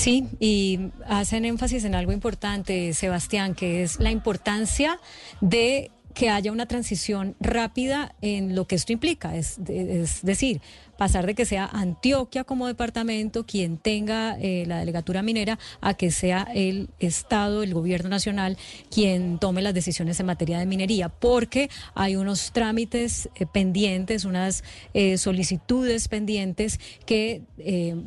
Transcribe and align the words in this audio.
Sí, 0.00 0.28
y 0.38 0.78
hacen 1.06 1.44
énfasis 1.44 1.84
en 1.84 1.94
algo 1.94 2.12
importante, 2.12 2.94
Sebastián, 2.94 3.54
que 3.54 3.82
es 3.82 4.00
la 4.00 4.10
importancia 4.10 4.98
de 5.42 5.90
que 6.14 6.30
haya 6.30 6.52
una 6.52 6.64
transición 6.64 7.36
rápida 7.38 8.14
en 8.22 8.54
lo 8.54 8.66
que 8.66 8.76
esto 8.76 8.94
implica, 8.94 9.36
es, 9.36 9.58
es 9.68 10.22
decir, 10.22 10.62
pasar 11.00 11.24
de 11.24 11.34
que 11.34 11.46
sea 11.46 11.64
Antioquia 11.64 12.44
como 12.44 12.66
departamento 12.66 13.46
quien 13.46 13.78
tenga 13.78 14.36
eh, 14.38 14.64
la 14.66 14.80
delegatura 14.80 15.22
minera 15.22 15.58
a 15.80 15.94
que 15.94 16.10
sea 16.10 16.46
el 16.54 16.90
Estado, 16.98 17.62
el 17.62 17.72
gobierno 17.72 18.10
nacional, 18.10 18.58
quien 18.90 19.38
tome 19.38 19.62
las 19.62 19.72
decisiones 19.72 20.20
en 20.20 20.26
materia 20.26 20.58
de 20.58 20.66
minería, 20.66 21.08
porque 21.08 21.70
hay 21.94 22.16
unos 22.16 22.52
trámites 22.52 23.30
eh, 23.34 23.46
pendientes, 23.46 24.26
unas 24.26 24.62
eh, 24.92 25.16
solicitudes 25.16 26.06
pendientes 26.08 26.78
que 27.06 27.40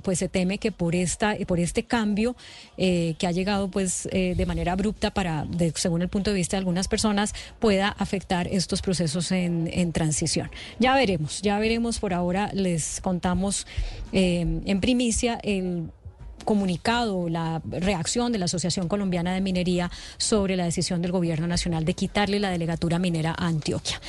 pues 0.03 0.19
se 0.19 0.29
teme 0.29 0.57
que 0.59 0.71
por 0.71 0.95
esta 0.95 1.35
por 1.47 1.59
este 1.59 1.83
cambio 1.83 2.35
que 2.75 3.27
ha 3.27 3.31
llegado 3.31 3.69
pues 3.69 4.09
de 4.11 4.45
manera 4.47 4.71
abrupta 4.71 5.11
para 5.11 5.45
según 5.75 6.01
el 6.01 6.09
punto 6.09 6.31
de 6.31 6.35
vista 6.35 6.57
de 6.57 6.59
algunas 6.59 6.87
personas 6.87 7.33
pueda 7.59 7.89
afectar 7.89 8.47
estos 8.47 8.81
procesos 8.81 9.31
en, 9.31 9.69
en 9.71 9.91
transición. 9.93 10.49
Ya 10.79 10.95
veremos, 10.95 11.41
ya 11.43 11.59
veremos 11.59 11.99
por 11.99 12.13
ahora 12.13 12.49
les 12.53 12.82
contamos 13.01 13.67
eh, 14.11 14.61
en 14.65 14.81
primicia 14.81 15.39
el 15.43 15.89
comunicado, 16.43 17.29
la 17.29 17.61
reacción 17.65 18.31
de 18.31 18.37
la 18.37 18.45
Asociación 18.45 18.87
Colombiana 18.87 19.33
de 19.33 19.41
Minería 19.41 19.89
sobre 20.17 20.55
la 20.55 20.65
decisión 20.65 21.01
del 21.01 21.11
Gobierno 21.11 21.47
Nacional 21.47 21.85
de 21.85 21.93
quitarle 21.93 22.39
la 22.39 22.49
delegatura 22.49 22.99
minera 22.99 23.31
a 23.37 23.47
Antioquia. 23.47 23.99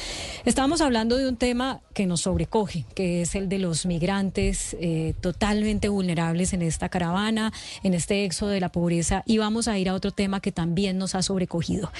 Estamos 0.45 0.81
hablando 0.81 1.17
de 1.17 1.29
un 1.29 1.37
tema 1.37 1.81
que 1.95 2.07
nos 2.07 2.23
sobrecoge, 2.23 2.85
que 2.95 3.23
es 3.23 3.35
el 3.35 3.49
de 3.49 3.59
los 3.59 3.87
migrantes 3.87 4.77
eh, 4.81 5.15
totalmente 5.21 5.89
vulnerables 5.89 6.53
en 6.53 6.63
esta 6.63 6.89
caravana, 6.89 7.53
en 7.83 7.95
este 7.95 8.25
éxodo 8.25 8.51
de 8.51 8.61
la 8.61 8.71
pobreza, 8.71 9.23
y 9.27 9.39
vamos 9.39 9.69
a 9.69 9.79
ir 9.79 9.89
a 9.89 9.95
otro 9.95 10.11
tema 10.11 10.41
que 10.41 10.53
también 10.53 10.99
nos 10.99 11.15
ha 11.15 11.23
sobrecogido 11.23 11.91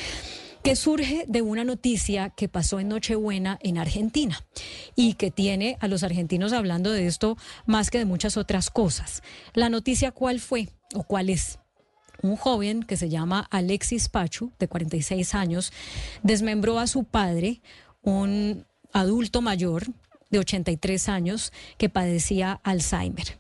que 0.65 0.77
surge 0.77 1.27
de 1.29 1.43
una 1.43 1.63
noticia 1.63 2.31
que 2.31 2.49
pasó 2.49 2.81
en 2.81 2.89
Nochebuena 2.89 3.59
en 3.63 3.77
Argentina 3.77 4.43
y 4.97 5.13
que 5.13 5.31
tiene 5.31 5.77
a 5.81 5.89
los 5.89 6.03
argentinos 6.03 6.55
hablando 6.55 6.91
de 6.91 7.07
esto 7.07 7.37
más 7.67 7.91
que 7.91 7.99
de 7.99 8.07
muchas 8.07 8.39
otras 8.39 8.71
cosas. 8.71 9.23
La 9.53 9.69
noticia 9.69 10.11
cuál 10.11 10.41
fue 10.41 10.71
o 10.95 11.03
cuál 11.03 11.29
es. 11.29 11.59
Un 12.23 12.37
joven 12.37 12.83
que 12.83 12.97
se 12.97 13.11
llama 13.11 13.47
Alexis 13.51 14.09
Pachu, 14.09 14.53
de 14.59 14.67
46 14.67 15.35
años, 15.35 15.71
desmembró 16.23 16.79
a 16.79 16.87
su 16.87 17.05
padre, 17.05 17.61
un 18.01 18.65
adulto 18.95 19.43
mayor 19.43 19.85
de 20.31 20.39
83 20.39 21.11
años 21.11 21.53
que 21.77 21.91
padecía 21.91 22.63
Alzheimer. 22.65 23.39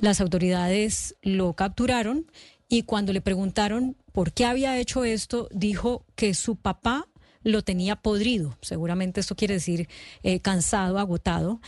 Las 0.00 0.20
autoridades 0.20 1.16
lo 1.22 1.54
capturaron 1.54 2.30
y 2.68 2.82
cuando 2.82 3.12
le 3.12 3.20
preguntaron 3.20 3.96
por 4.12 4.32
qué 4.32 4.44
había 4.44 4.78
hecho 4.78 5.04
esto, 5.04 5.48
dijo 5.52 6.04
que 6.16 6.34
su 6.34 6.56
papá 6.56 7.08
lo 7.42 7.62
tenía 7.62 7.96
podrido, 7.96 8.58
seguramente 8.60 9.20
esto 9.20 9.36
quiere 9.36 9.54
decir 9.54 9.88
eh, 10.22 10.40
cansado, 10.40 10.98
agotado. 10.98 11.60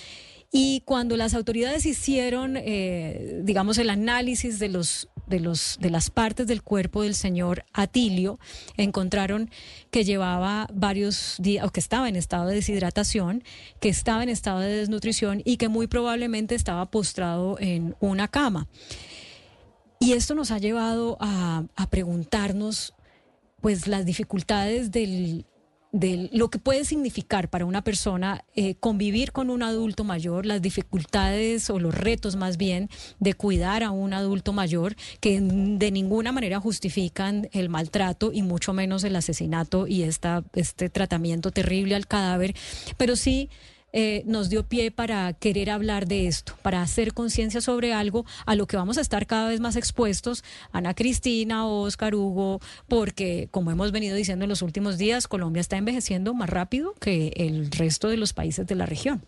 Y 0.52 0.82
cuando 0.84 1.16
las 1.16 1.34
autoridades 1.34 1.86
hicieron, 1.86 2.56
eh, 2.56 3.40
digamos, 3.44 3.78
el 3.78 3.88
análisis 3.88 4.58
de 4.58 4.68
los 4.68 5.08
de 5.28 5.38
los 5.38 5.78
de 5.80 5.90
las 5.90 6.10
partes 6.10 6.48
del 6.48 6.64
cuerpo 6.64 7.02
del 7.02 7.14
señor 7.14 7.64
Atilio, 7.72 8.40
encontraron 8.76 9.48
que 9.92 10.02
llevaba 10.02 10.66
varios 10.74 11.36
días, 11.38 11.64
o 11.64 11.70
que 11.70 11.78
estaba 11.78 12.08
en 12.08 12.16
estado 12.16 12.48
de 12.48 12.56
deshidratación, 12.56 13.44
que 13.78 13.88
estaba 13.88 14.24
en 14.24 14.28
estado 14.28 14.58
de 14.58 14.74
desnutrición 14.74 15.40
y 15.44 15.56
que 15.56 15.68
muy 15.68 15.86
probablemente 15.86 16.56
estaba 16.56 16.90
postrado 16.90 17.56
en 17.60 17.94
una 18.00 18.26
cama. 18.26 18.66
Y 20.02 20.14
esto 20.14 20.34
nos 20.34 20.50
ha 20.50 20.56
llevado 20.56 21.18
a, 21.20 21.66
preguntarnos 21.90 22.94
pues 23.60 23.86
las 23.86 24.06
dificultades 24.06 24.90
del, 24.90 25.44
lo 25.92 26.48
que 26.48 26.58
puede 26.58 26.86
significar 26.86 27.50
para 27.50 27.66
una 27.66 27.84
persona 27.84 28.42
eh, 28.54 28.76
convivir 28.76 29.32
con 29.32 29.50
un 29.50 29.62
adulto 29.62 30.02
mayor, 30.02 30.46
las 30.46 30.62
dificultades 30.62 31.68
o 31.68 31.78
los 31.78 31.94
retos 31.94 32.36
más 32.36 32.56
bien 32.56 32.88
de 33.18 33.34
cuidar 33.34 33.82
a 33.82 33.90
un 33.90 34.14
adulto 34.14 34.54
mayor 34.54 34.96
que 35.20 35.38
de 35.42 35.90
ninguna 35.90 36.32
manera 36.32 36.60
justifican 36.60 37.50
el 37.52 37.68
maltrato 37.68 38.32
y 38.32 38.40
mucho 38.40 38.72
menos 38.72 39.04
el 39.04 39.16
asesinato 39.16 39.86
y 39.86 40.04
esta, 40.04 40.42
este 40.54 40.88
tratamiento 40.88 41.50
terrible 41.50 41.94
al 41.94 42.06
cadáver, 42.06 42.54
pero 42.96 43.16
sí 43.16 43.50
eh, 43.92 44.22
nos 44.26 44.48
dio 44.48 44.64
pie 44.64 44.90
para 44.90 45.32
querer 45.32 45.70
hablar 45.70 46.06
de 46.06 46.26
esto, 46.26 46.54
para 46.62 46.82
hacer 46.82 47.12
conciencia 47.12 47.60
sobre 47.60 47.92
algo 47.92 48.24
a 48.46 48.54
lo 48.54 48.66
que 48.66 48.76
vamos 48.76 48.98
a 48.98 49.00
estar 49.00 49.26
cada 49.26 49.48
vez 49.48 49.60
más 49.60 49.76
expuestos, 49.76 50.44
Ana 50.72 50.94
Cristina, 50.94 51.66
Oscar, 51.66 52.14
Hugo, 52.14 52.60
porque 52.88 53.48
como 53.50 53.70
hemos 53.70 53.92
venido 53.92 54.16
diciendo 54.16 54.44
en 54.44 54.48
los 54.48 54.62
últimos 54.62 54.98
días, 54.98 55.28
Colombia 55.28 55.60
está 55.60 55.76
envejeciendo 55.76 56.34
más 56.34 56.50
rápido 56.50 56.94
que 57.00 57.32
el 57.36 57.70
resto 57.70 58.08
de 58.08 58.16
los 58.16 58.32
países 58.32 58.66
de 58.66 58.74
la 58.74 58.86
región. 58.86 59.24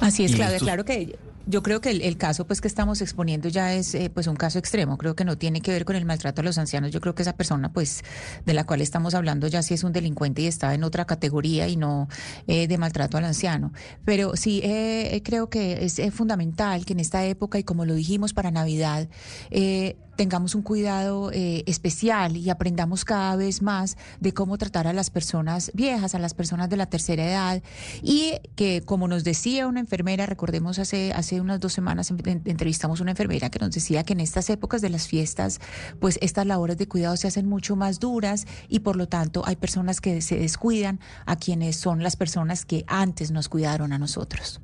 Así 0.00 0.24
es, 0.24 0.34
Claudia, 0.34 0.58
claro 0.58 0.84
que 0.84 1.18
yo 1.48 1.62
creo 1.62 1.80
que 1.80 1.90
el, 1.90 2.16
caso 2.18 2.46
pues 2.46 2.60
que 2.60 2.68
estamos 2.68 3.00
exponiendo 3.00 3.48
ya 3.48 3.72
es 3.72 3.94
eh, 3.94 4.10
pues 4.12 4.26
un 4.26 4.36
caso 4.36 4.58
extremo. 4.58 4.98
Creo 4.98 5.16
que 5.16 5.24
no 5.24 5.38
tiene 5.38 5.62
que 5.62 5.70
ver 5.70 5.86
con 5.86 5.96
el 5.96 6.04
maltrato 6.04 6.42
a 6.42 6.44
los 6.44 6.58
ancianos. 6.58 6.90
Yo 6.90 7.00
creo 7.00 7.14
que 7.14 7.22
esa 7.22 7.36
persona 7.36 7.72
pues 7.72 8.04
de 8.44 8.52
la 8.52 8.64
cual 8.64 8.82
estamos 8.82 9.14
hablando 9.14 9.48
ya 9.48 9.62
sí 9.62 9.72
es 9.72 9.82
un 9.82 9.92
delincuente 9.92 10.42
y 10.42 10.46
está 10.46 10.74
en 10.74 10.84
otra 10.84 11.06
categoría 11.06 11.66
y 11.66 11.76
no 11.76 12.08
eh, 12.46 12.68
de 12.68 12.78
maltrato 12.78 13.16
al 13.16 13.24
anciano. 13.24 13.72
Pero 14.04 14.36
sí 14.36 14.60
eh, 14.62 15.22
creo 15.24 15.48
que 15.48 15.84
es, 15.84 16.00
fundamental 16.12 16.84
que 16.84 16.92
en 16.92 17.00
esta 17.00 17.24
época 17.24 17.58
y 17.58 17.64
como 17.64 17.86
lo 17.86 17.94
dijimos 17.94 18.34
para 18.34 18.50
Navidad 18.50 19.08
tengamos 20.18 20.56
un 20.56 20.62
cuidado 20.62 21.30
eh, 21.32 21.62
especial 21.66 22.36
y 22.36 22.50
aprendamos 22.50 23.04
cada 23.04 23.36
vez 23.36 23.62
más 23.62 23.96
de 24.18 24.34
cómo 24.34 24.58
tratar 24.58 24.88
a 24.88 24.92
las 24.92 25.10
personas 25.10 25.70
viejas, 25.74 26.16
a 26.16 26.18
las 26.18 26.34
personas 26.34 26.68
de 26.68 26.76
la 26.76 26.86
tercera 26.86 27.24
edad 27.24 27.62
y 28.02 28.32
que 28.56 28.82
como 28.84 29.06
nos 29.06 29.22
decía 29.22 29.68
una 29.68 29.78
enfermera, 29.78 30.26
recordemos 30.26 30.80
hace, 30.80 31.12
hace 31.12 31.40
unas 31.40 31.60
dos 31.60 31.72
semanas 31.72 32.10
entrevistamos 32.10 32.98
a 32.98 33.04
una 33.04 33.12
enfermera 33.12 33.48
que 33.48 33.60
nos 33.60 33.70
decía 33.70 34.02
que 34.02 34.14
en 34.14 34.18
estas 34.18 34.50
épocas 34.50 34.82
de 34.82 34.90
las 34.90 35.06
fiestas, 35.06 35.60
pues 36.00 36.18
estas 36.20 36.46
labores 36.46 36.78
de 36.78 36.88
cuidado 36.88 37.16
se 37.16 37.28
hacen 37.28 37.48
mucho 37.48 37.76
más 37.76 38.00
duras 38.00 38.44
y 38.68 38.80
por 38.80 38.96
lo 38.96 39.06
tanto 39.06 39.44
hay 39.46 39.54
personas 39.54 40.00
que 40.00 40.20
se 40.20 40.36
descuidan 40.36 40.98
a 41.26 41.36
quienes 41.36 41.76
son 41.76 42.02
las 42.02 42.16
personas 42.16 42.64
que 42.64 42.84
antes 42.88 43.30
nos 43.30 43.48
cuidaron 43.48 43.92
a 43.92 43.98
nosotros. 43.98 44.60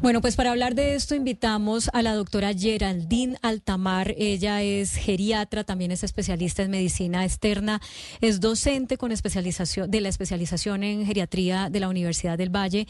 Bueno, 0.00 0.20
pues 0.20 0.36
para 0.36 0.50
hablar 0.50 0.74
de 0.74 0.94
esto 0.94 1.14
invitamos 1.14 1.90
a 1.92 2.02
la 2.02 2.14
doctora 2.14 2.52
Geraldine 2.54 3.36
Altamar. 3.42 4.14
Ella 4.16 4.62
es 4.62 4.94
geriatra, 4.94 5.64
también 5.64 5.90
es 5.90 6.04
especialista 6.04 6.62
en 6.62 6.70
medicina 6.70 7.24
externa, 7.24 7.80
es 8.20 8.40
docente 8.40 8.96
con 8.96 9.12
especialización 9.12 9.90
de 9.90 10.00
la 10.00 10.08
especialización 10.08 10.82
en 10.82 11.06
geriatría 11.06 11.68
de 11.70 11.80
la 11.80 11.88
Universidad 11.88 12.38
del 12.38 12.54
Valle. 12.54 12.86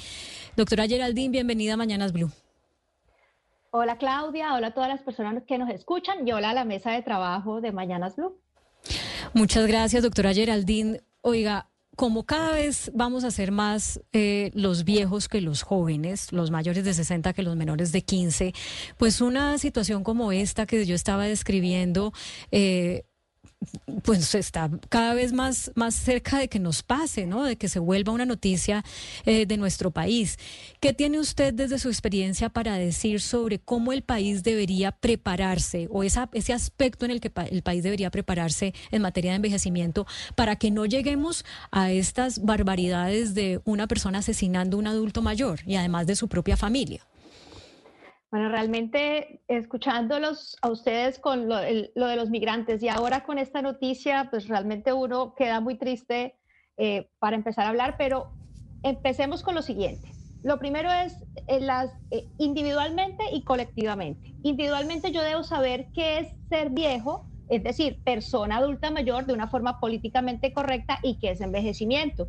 Doctora 0.57 0.87
Geraldine, 0.87 1.33
bienvenida 1.33 1.75
a 1.75 1.77
Mañanas 1.77 2.13
Blue. 2.13 2.31
Hola 3.73 3.99
Claudia, 3.99 4.55
hola 4.55 4.69
a 4.69 4.75
todas 4.75 4.89
las 4.89 5.03
personas 5.03 5.45
que 5.47 5.57
nos 5.57 5.71
escuchan 5.71 6.27
y 6.27 6.33
hola 6.33 6.51
a 6.51 6.55
la 6.55 6.65
mesa 6.65 6.91
de 6.91 7.03
trabajo 7.03 7.61
de 7.61 7.71
Mañanas 7.71 8.17
Blue. 8.17 8.37
Muchas 9.33 9.67
gracias, 9.67 10.03
doctora 10.03 10.35
Geraldine. 10.35 11.03
Oiga, 11.23 11.70
como 12.01 12.25
cada 12.25 12.53
vez 12.53 12.91
vamos 12.95 13.25
a 13.25 13.31
ser 13.31 13.53
más 13.53 14.01
eh, 14.15 14.53
los 14.55 14.85
viejos 14.85 15.29
que 15.29 15.43
los 15.43 15.61
jóvenes, 15.61 16.33
los 16.33 16.51
mayores 16.51 16.83
de 16.83 16.95
60 16.95 17.35
que 17.35 17.43
los 17.43 17.57
menores 17.57 17.93
de 17.93 18.01
15, 18.01 18.55
pues 18.97 19.21
una 19.21 19.59
situación 19.59 20.03
como 20.03 20.33
esta 20.33 20.65
que 20.65 20.87
yo 20.87 20.95
estaba 20.95 21.27
describiendo, 21.27 22.15
eh, 22.53 23.05
pues 24.03 24.35
está 24.35 24.71
cada 24.89 25.15
vez 25.15 25.33
más, 25.33 25.71
más 25.75 25.95
cerca 25.95 26.39
de 26.39 26.49
que 26.49 26.59
nos 26.59 26.83
pase, 26.83 27.27
¿no? 27.27 27.45
De 27.45 27.57
que 27.57 27.69
se 27.69 27.79
vuelva 27.79 28.13
una 28.13 28.25
noticia 28.25 28.85
eh, 29.27 29.47
de 29.47 29.57
nuestro 29.57 29.91
país. 29.91 30.39
¿Qué 30.81 30.93
tiene 30.93 31.19
usted 31.19 31.53
desde 31.53 31.79
su 31.79 31.89
experiencia 31.89 32.49
para 32.49 32.77
decir 32.77 33.21
sobre 33.21 33.59
cómo 33.59 33.93
el 33.93 34.03
país 34.03 34.43
debería 34.43 34.93
prepararse 34.93 35.89
o 35.91 36.03
ese 36.03 36.53
aspecto 36.53 37.05
en 37.05 37.11
el 37.11 37.21
que 37.21 37.31
el 37.51 37.63
país 37.63 37.83
debería 37.83 38.11
prepararse 38.11 38.75
en 38.91 39.03
materia 39.03 39.33
de 39.33 39.37
envejecimiento 39.37 40.07
para 40.35 40.57
que 40.57 40.71
no 40.71 40.87
lleguemos 40.87 41.45
a 41.71 41.91
estas 41.91 42.43
barbaridades 42.43 43.35
de 43.35 43.61
una 43.65 43.87
persona 43.87 44.19
asesinando 44.19 44.77
a 44.77 44.81
un 44.81 44.87
adulto 44.87 45.23
mayor 45.23 45.61
y 45.67 45.77
además 45.77 46.07
de 46.07 46.17
su 46.17 46.29
propia 46.29 46.57
familia? 46.57 47.07
Bueno, 48.31 48.49
realmente 48.49 49.43
escuchándolos 49.49 50.57
a 50.63 50.71
ustedes 50.71 51.19
con 51.19 51.49
lo, 51.49 51.57
de 51.57 51.91
los 51.95 52.31
migrantes 52.31 52.81
y 52.81 52.89
ahora 52.89 53.25
con 53.25 53.39
esta 53.39 53.61
noticia, 53.61 54.29
pues 54.31 54.47
realmente 54.47 54.93
uno 54.93 55.35
queda 55.35 55.61
muy 55.61 55.77
triste 55.77 56.37
eh, 56.77 57.11
para 57.19 57.35
empezar 57.35 57.67
a 57.67 57.71
hablar, 57.71 57.97
pero 57.99 58.31
empecemos 58.85 59.43
con 59.43 59.57
lo 59.57 59.63
siguiente. 59.63 60.13
Lo 60.45 60.61
primero 60.61 60.93
es 60.93 61.17
eh, 61.49 61.59
las, 61.59 61.91
eh, 62.13 62.29
individualmente 62.39 63.25
y 63.33 63.43
colectivamente. 63.43 64.33
Individualmente 64.45 65.11
yo 65.11 65.23
debo 65.23 65.43
saber 65.43 65.89
qué 65.93 66.21
es 66.21 66.29
ser 66.49 66.71
viejo, 66.71 67.27
es 67.49 67.65
decir, 67.65 68.01
persona 68.05 68.59
adulta 68.59 68.93
mayor 68.93 69.27
de 69.27 69.33
una 69.33 69.49
forma 69.49 69.81
políticamente 69.81 70.53
correcta 70.53 71.01
y 71.03 71.19
qué 71.19 71.31
es 71.31 71.41
envejecimiento. 71.41 72.29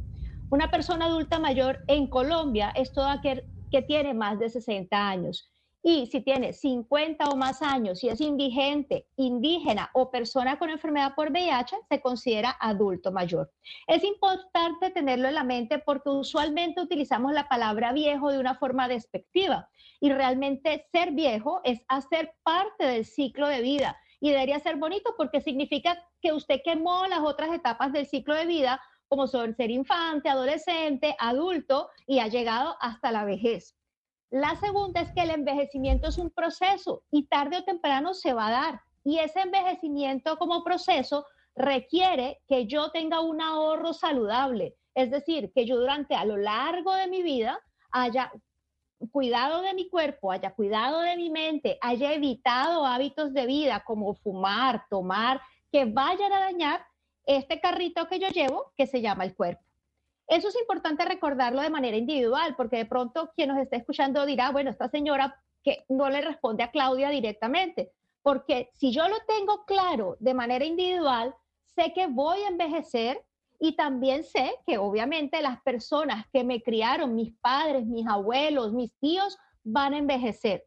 Una 0.49 0.71
persona 0.71 1.05
adulta 1.05 1.37
mayor 1.37 1.83
en 1.85 2.07
Colombia 2.07 2.71
es 2.75 2.91
todo 2.91 3.07
aquel 3.07 3.43
que 3.69 3.83
tiene 3.83 4.15
más 4.15 4.39
de 4.39 4.49
60 4.49 5.07
años 5.07 5.50
y 5.83 6.05
si 6.07 6.21
tiene 6.21 6.53
50 6.53 7.25
o 7.29 7.35
más 7.35 7.61
años, 7.61 7.99
si 7.99 8.09
es 8.09 8.21
indigente, 8.21 9.07
indígena 9.15 9.89
o 9.93 10.11
persona 10.11 10.59
con 10.59 10.69
enfermedad 10.69 11.15
por 11.15 11.31
VIH, 11.31 11.75
se 11.89 12.01
considera 12.01 12.55
adulto 12.59 13.11
mayor. 13.11 13.51
Es 13.87 14.03
importante 14.03 14.91
tenerlo 14.91 15.27
en 15.27 15.35
la 15.35 15.43
mente 15.43 15.79
porque 15.79 16.09
usualmente 16.09 16.81
utilizamos 16.81 17.33
la 17.33 17.47
palabra 17.47 17.93
viejo 17.93 18.31
de 18.31 18.39
una 18.39 18.55
forma 18.55 18.87
despectiva 18.87 19.69
y 19.99 20.11
realmente 20.11 20.85
ser 20.91 21.11
viejo 21.11 21.61
es 21.63 21.81
hacer 21.87 22.33
parte 22.43 22.85
del 22.85 23.05
ciclo 23.05 23.47
de 23.47 23.61
vida 23.61 23.97
y 24.19 24.29
debería 24.29 24.59
ser 24.59 24.75
bonito 24.75 25.15
porque 25.17 25.41
significa 25.41 25.97
que 26.21 26.31
usted 26.31 26.61
quemó 26.63 27.07
las 27.07 27.21
otras 27.21 27.51
etapas 27.53 27.91
del 27.91 28.05
ciclo 28.05 28.35
de 28.35 28.45
vida 28.45 28.79
como 29.07 29.27
son 29.27 29.55
ser 29.55 29.71
infante, 29.71 30.29
adolescente, 30.29 31.15
adulto 31.19 31.89
y 32.07 32.19
ha 32.19 32.27
llegado 32.27 32.77
hasta 32.79 33.11
la 33.11 33.25
vejez. 33.25 33.75
La 34.31 34.55
segunda 34.55 35.01
es 35.01 35.11
que 35.11 35.23
el 35.23 35.29
envejecimiento 35.29 36.07
es 36.07 36.17
un 36.17 36.29
proceso 36.29 37.03
y 37.11 37.27
tarde 37.27 37.57
o 37.57 37.63
temprano 37.65 38.13
se 38.13 38.33
va 38.33 38.47
a 38.47 38.51
dar. 38.51 38.81
Y 39.03 39.19
ese 39.19 39.41
envejecimiento 39.41 40.37
como 40.37 40.63
proceso 40.63 41.25
requiere 41.53 42.39
que 42.47 42.65
yo 42.65 42.91
tenga 42.91 43.19
un 43.19 43.41
ahorro 43.41 43.91
saludable. 43.91 44.77
Es 44.95 45.11
decir, 45.11 45.51
que 45.53 45.65
yo 45.65 45.77
durante 45.77 46.15
a 46.15 46.23
lo 46.23 46.37
largo 46.37 46.93
de 46.95 47.07
mi 47.07 47.23
vida 47.23 47.59
haya 47.91 48.31
cuidado 49.11 49.61
de 49.63 49.73
mi 49.73 49.89
cuerpo, 49.89 50.31
haya 50.31 50.53
cuidado 50.53 51.01
de 51.01 51.17
mi 51.17 51.29
mente, 51.29 51.77
haya 51.81 52.13
evitado 52.13 52.85
hábitos 52.85 53.33
de 53.33 53.45
vida 53.45 53.83
como 53.85 54.13
fumar, 54.13 54.85
tomar, 54.89 55.41
que 55.73 55.83
vayan 55.83 56.31
a 56.31 56.39
dañar 56.39 56.85
este 57.25 57.59
carrito 57.59 58.07
que 58.07 58.19
yo 58.19 58.29
llevo 58.29 58.71
que 58.77 58.87
se 58.87 59.01
llama 59.01 59.25
el 59.25 59.35
cuerpo. 59.35 59.70
Eso 60.31 60.47
es 60.47 60.55
importante 60.55 61.03
recordarlo 61.03 61.61
de 61.61 61.69
manera 61.69 61.97
individual, 61.97 62.55
porque 62.55 62.77
de 62.77 62.85
pronto 62.85 63.33
quien 63.35 63.49
nos 63.49 63.57
esté 63.57 63.75
escuchando 63.75 64.25
dirá, 64.25 64.49
bueno, 64.49 64.69
esta 64.69 64.87
señora 64.87 65.37
que 65.61 65.83
no 65.89 66.09
le 66.09 66.21
responde 66.21 66.63
a 66.63 66.71
Claudia 66.71 67.09
directamente, 67.09 67.91
porque 68.21 68.69
si 68.73 68.93
yo 68.93 69.09
lo 69.09 69.17
tengo 69.27 69.65
claro 69.65 70.15
de 70.21 70.33
manera 70.33 70.63
individual, 70.63 71.35
sé 71.75 71.91
que 71.91 72.07
voy 72.07 72.39
a 72.43 72.47
envejecer 72.47 73.21
y 73.59 73.75
también 73.75 74.23
sé 74.23 74.53
que 74.65 74.77
obviamente 74.77 75.41
las 75.41 75.61
personas 75.63 76.25
que 76.31 76.45
me 76.45 76.63
criaron, 76.63 77.13
mis 77.13 77.33
padres, 77.41 77.85
mis 77.85 78.07
abuelos, 78.07 78.71
mis 78.71 78.93
tíos, 79.01 79.37
van 79.65 79.93
a 79.93 79.97
envejecer. 79.97 80.63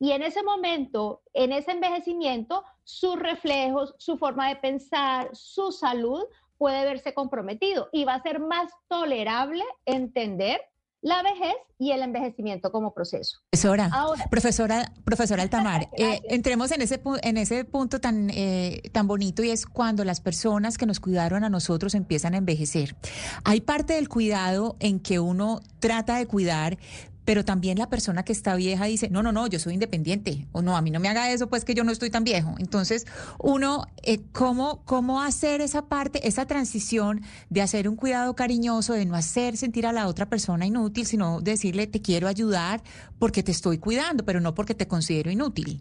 Y 0.00 0.12
en 0.12 0.22
ese 0.22 0.42
momento, 0.42 1.20
en 1.34 1.52
ese 1.52 1.72
envejecimiento, 1.72 2.64
sus 2.82 3.16
reflejos, 3.16 3.94
su 3.98 4.16
forma 4.16 4.48
de 4.48 4.56
pensar, 4.56 5.28
su 5.34 5.70
salud 5.70 6.24
puede 6.62 6.84
verse 6.84 7.12
comprometido 7.12 7.88
y 7.90 8.04
va 8.04 8.14
a 8.14 8.22
ser 8.22 8.38
más 8.38 8.70
tolerable 8.86 9.64
entender 9.84 10.60
la 11.00 11.20
vejez 11.24 11.56
y 11.76 11.90
el 11.90 12.02
envejecimiento 12.02 12.70
como 12.70 12.94
proceso. 12.94 13.38
Profesora, 13.50 13.90
profesora, 14.30 14.92
profesora 15.04 15.42
Altamar, 15.42 15.88
eh, 15.98 16.20
entremos 16.28 16.70
en 16.70 16.82
ese, 16.82 17.02
en 17.24 17.36
ese 17.36 17.64
punto 17.64 18.00
tan, 18.00 18.30
eh, 18.30 18.80
tan 18.92 19.08
bonito 19.08 19.42
y 19.42 19.50
es 19.50 19.66
cuando 19.66 20.04
las 20.04 20.20
personas 20.20 20.78
que 20.78 20.86
nos 20.86 21.00
cuidaron 21.00 21.42
a 21.42 21.50
nosotros 21.50 21.96
empiezan 21.96 22.34
a 22.34 22.36
envejecer. 22.36 22.94
Hay 23.42 23.62
parte 23.62 23.94
del 23.94 24.08
cuidado 24.08 24.76
en 24.78 25.00
que 25.00 25.18
uno 25.18 25.62
trata 25.80 26.18
de 26.18 26.26
cuidar, 26.26 26.78
pero 27.24 27.44
también 27.44 27.78
la 27.78 27.88
persona 27.88 28.24
que 28.24 28.32
está 28.32 28.54
vieja 28.56 28.86
dice, 28.86 29.08
no, 29.08 29.22
no, 29.22 29.32
no, 29.32 29.46
yo 29.46 29.58
soy 29.58 29.74
independiente, 29.74 30.46
o 30.52 30.62
no, 30.62 30.76
a 30.76 30.82
mí 30.82 30.90
no 30.90 31.00
me 31.00 31.08
haga 31.08 31.30
eso, 31.30 31.48
pues 31.48 31.64
que 31.64 31.74
yo 31.74 31.84
no 31.84 31.92
estoy 31.92 32.10
tan 32.10 32.24
viejo. 32.24 32.54
Entonces, 32.58 33.06
uno, 33.38 33.86
eh, 34.02 34.20
¿cómo, 34.32 34.82
¿cómo 34.84 35.22
hacer 35.22 35.60
esa 35.60 35.86
parte, 35.86 36.26
esa 36.26 36.46
transición 36.46 37.22
de 37.50 37.62
hacer 37.62 37.88
un 37.88 37.96
cuidado 37.96 38.34
cariñoso, 38.34 38.94
de 38.94 39.06
no 39.06 39.14
hacer 39.14 39.56
sentir 39.56 39.86
a 39.86 39.92
la 39.92 40.08
otra 40.08 40.26
persona 40.26 40.66
inútil, 40.66 41.06
sino 41.06 41.40
decirle, 41.40 41.86
te 41.86 42.02
quiero 42.02 42.28
ayudar 42.28 42.82
porque 43.18 43.42
te 43.42 43.52
estoy 43.52 43.78
cuidando, 43.78 44.24
pero 44.24 44.40
no 44.40 44.54
porque 44.54 44.74
te 44.74 44.88
considero 44.88 45.30
inútil? 45.30 45.80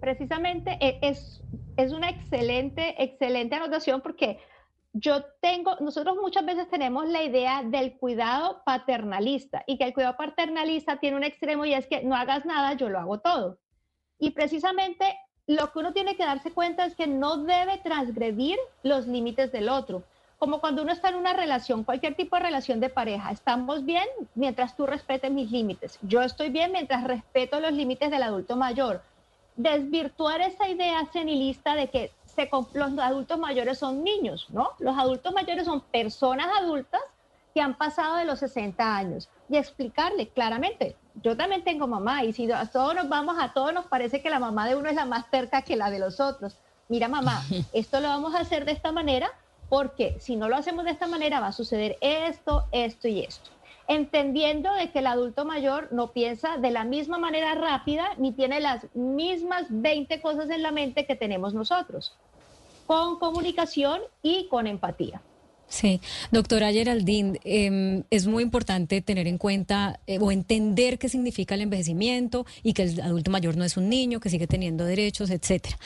Precisamente 0.00 0.78
e, 0.80 0.98
es, 1.02 1.42
es 1.76 1.92
una 1.92 2.10
excelente, 2.10 3.02
excelente 3.02 3.54
anotación 3.54 4.00
porque 4.00 4.38
yo 4.92 5.24
tengo, 5.40 5.76
nosotros 5.80 6.16
muchas 6.20 6.44
veces 6.44 6.68
tenemos 6.68 7.08
la 7.08 7.22
idea 7.22 7.62
del 7.62 7.96
cuidado 7.96 8.62
paternalista 8.64 9.62
y 9.66 9.78
que 9.78 9.84
el 9.84 9.94
cuidado 9.94 10.16
paternalista 10.16 10.98
tiene 10.98 11.16
un 11.16 11.24
extremo 11.24 11.64
y 11.64 11.74
es 11.74 11.86
que 11.86 12.02
no 12.02 12.16
hagas 12.16 12.44
nada, 12.44 12.74
yo 12.74 12.88
lo 12.88 12.98
hago 12.98 13.18
todo. 13.18 13.58
Y 14.18 14.30
precisamente 14.30 15.16
lo 15.46 15.72
que 15.72 15.78
uno 15.78 15.92
tiene 15.92 16.16
que 16.16 16.24
darse 16.24 16.52
cuenta 16.52 16.84
es 16.84 16.94
que 16.94 17.06
no 17.06 17.38
debe 17.38 17.78
transgredir 17.78 18.58
los 18.82 19.06
límites 19.06 19.52
del 19.52 19.68
otro. 19.68 20.02
Como 20.38 20.60
cuando 20.60 20.82
uno 20.82 20.92
está 20.92 21.10
en 21.10 21.16
una 21.16 21.34
relación, 21.34 21.84
cualquier 21.84 22.14
tipo 22.14 22.36
de 22.36 22.42
relación 22.42 22.80
de 22.80 22.88
pareja, 22.88 23.30
estamos 23.30 23.84
bien 23.84 24.06
mientras 24.34 24.74
tú 24.76 24.86
respetes 24.86 25.30
mis 25.30 25.50
límites. 25.50 25.98
Yo 26.02 26.22
estoy 26.22 26.50
bien 26.50 26.72
mientras 26.72 27.04
respeto 27.04 27.60
los 27.60 27.72
límites 27.72 28.10
del 28.10 28.22
adulto 28.22 28.56
mayor. 28.56 29.02
Desvirtuar 29.56 30.40
esa 30.40 30.68
idea 30.68 31.04
senilista 31.12 31.74
de 31.74 31.88
que 31.88 32.10
los 32.72 32.98
adultos 32.98 33.38
mayores 33.38 33.78
son 33.78 34.02
niños, 34.02 34.46
¿no? 34.50 34.70
Los 34.78 34.98
adultos 34.98 35.32
mayores 35.32 35.64
son 35.64 35.80
personas 35.80 36.48
adultas 36.60 37.00
que 37.54 37.60
han 37.60 37.76
pasado 37.76 38.16
de 38.16 38.24
los 38.24 38.38
60 38.38 38.96
años 38.96 39.28
y 39.48 39.56
explicarle 39.56 40.28
claramente, 40.28 40.96
yo 41.22 41.36
también 41.36 41.64
tengo 41.64 41.86
mamá 41.86 42.24
y 42.24 42.32
si 42.32 42.50
a 42.50 42.66
todos 42.66 42.94
nos 42.94 43.08
vamos, 43.08 43.36
a 43.38 43.52
todos 43.52 43.72
nos 43.72 43.86
parece 43.86 44.22
que 44.22 44.30
la 44.30 44.38
mamá 44.38 44.68
de 44.68 44.76
uno 44.76 44.88
es 44.88 44.94
la 44.94 45.04
más 45.04 45.26
cerca 45.30 45.62
que 45.62 45.76
la 45.76 45.90
de 45.90 45.98
los 45.98 46.20
otros. 46.20 46.56
Mira 46.88 47.08
mamá, 47.08 47.42
esto 47.72 48.00
lo 48.00 48.08
vamos 48.08 48.34
a 48.34 48.40
hacer 48.40 48.64
de 48.64 48.72
esta 48.72 48.92
manera 48.92 49.30
porque 49.68 50.16
si 50.20 50.36
no 50.36 50.48
lo 50.48 50.56
hacemos 50.56 50.84
de 50.84 50.90
esta 50.92 51.06
manera 51.06 51.40
va 51.40 51.48
a 51.48 51.52
suceder 51.52 51.96
esto, 52.00 52.66
esto 52.72 53.08
y 53.08 53.20
esto 53.20 53.50
entendiendo 53.90 54.72
de 54.74 54.92
que 54.92 55.00
el 55.00 55.08
adulto 55.08 55.44
mayor 55.44 55.88
no 55.92 56.12
piensa 56.12 56.58
de 56.58 56.70
la 56.70 56.84
misma 56.84 57.18
manera 57.18 57.56
rápida 57.56 58.10
ni 58.18 58.30
tiene 58.30 58.60
las 58.60 58.86
mismas 58.94 59.66
20 59.68 60.22
cosas 60.22 60.48
en 60.50 60.62
la 60.62 60.70
mente 60.70 61.06
que 61.06 61.16
tenemos 61.16 61.54
nosotros 61.54 62.16
con 62.86 63.18
comunicación 63.18 64.00
y 64.22 64.46
con 64.48 64.68
empatía. 64.68 65.20
Sí, 65.70 66.00
doctora 66.32 66.72
Geraldine, 66.72 67.38
em, 67.44 68.02
es 68.10 68.26
muy 68.26 68.42
importante 68.42 69.00
tener 69.02 69.28
en 69.28 69.38
cuenta 69.38 70.00
eh, 70.08 70.18
o 70.18 70.32
entender 70.32 70.98
qué 70.98 71.08
significa 71.08 71.54
el 71.54 71.60
envejecimiento 71.60 72.44
y 72.64 72.72
que 72.72 72.82
el 72.82 73.00
adulto 73.00 73.30
mayor 73.30 73.56
no 73.56 73.62
es 73.62 73.76
un 73.76 73.88
niño, 73.88 74.18
que 74.18 74.30
sigue 74.30 74.48
teniendo 74.48 74.84
derechos, 74.84 75.30
etcétera. 75.30 75.78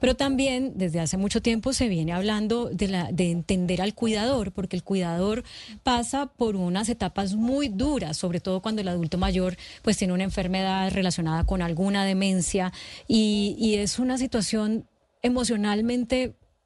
Pero 0.00 0.16
también 0.16 0.72
desde 0.74 0.98
hace 0.98 1.16
mucho 1.18 1.40
tiempo 1.40 1.72
se 1.72 1.86
viene 1.86 2.12
hablando 2.12 2.68
de, 2.68 2.88
la, 2.88 3.12
de 3.12 3.30
entender 3.30 3.80
al 3.80 3.94
cuidador, 3.94 4.50
porque 4.50 4.74
el 4.74 4.82
cuidador 4.82 5.44
pasa 5.84 6.26
por 6.26 6.56
unas 6.56 6.88
etapas 6.88 7.36
muy 7.36 7.68
duras, 7.68 8.16
sobre 8.16 8.40
todo 8.40 8.60
cuando 8.60 8.80
el 8.80 8.88
adulto 8.88 9.18
mayor 9.18 9.56
pues 9.82 9.96
tiene 9.96 10.14
una 10.14 10.24
enfermedad 10.24 10.90
relacionada 10.90 11.44
con 11.44 11.62
alguna 11.62 12.04
demencia 12.04 12.72
y, 13.06 13.54
y 13.56 13.76
es 13.76 14.00
una 14.00 14.18
situación 14.18 14.84
emocionalmente 15.22 16.34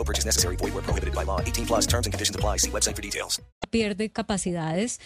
No 0.00 0.04
purchase 0.04 0.24
necessary. 0.24 0.56
Void 0.56 0.72
where 0.72 0.82
prohibited 0.82 1.14
by 1.14 1.24
law. 1.24 1.40
18 1.42 1.66
plus 1.66 1.86
terms 1.86 2.06
and 2.06 2.12
conditions 2.14 2.34
apply. 2.34 2.56
See 2.56 2.70
website 2.70 2.96
for 2.96 3.02
details. 3.02 3.38
Pierde 3.70 4.10
capacidades. 4.10 4.98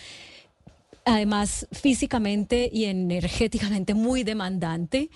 Además, 1.05 1.67
físicamente 1.73 2.71
y 2.73 2.85
energéticamente 2.85 3.93
muy 3.93 4.23
demandante, 4.23 5.11